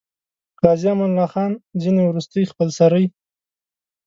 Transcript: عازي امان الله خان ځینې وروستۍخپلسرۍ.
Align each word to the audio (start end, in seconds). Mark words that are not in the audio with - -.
عازي 0.63 0.87
امان 0.93 1.09
الله 1.11 1.27
خان 1.33 1.51
ځینې 1.81 2.01
وروستۍخپلسرۍ. 2.05 3.05